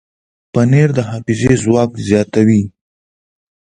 پنېر 0.53 0.89
د 0.97 0.99
حافظې 1.09 1.53
ځواک 1.63 1.91
زیاتوي. 2.07 2.63